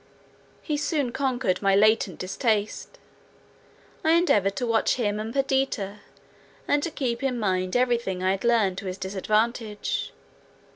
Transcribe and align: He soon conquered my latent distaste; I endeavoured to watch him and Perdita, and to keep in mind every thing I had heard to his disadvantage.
He 0.63 0.77
soon 0.77 1.11
conquered 1.11 1.61
my 1.61 1.75
latent 1.75 2.17
distaste; 2.17 2.97
I 4.03 4.13
endeavoured 4.13 4.55
to 4.55 4.65
watch 4.65 4.95
him 4.95 5.19
and 5.19 5.31
Perdita, 5.31 5.99
and 6.67 6.81
to 6.81 6.89
keep 6.89 7.21
in 7.21 7.37
mind 7.37 7.75
every 7.75 7.99
thing 7.99 8.23
I 8.23 8.31
had 8.31 8.41
heard 8.41 8.77
to 8.79 8.87
his 8.87 8.97
disadvantage. 8.97 10.11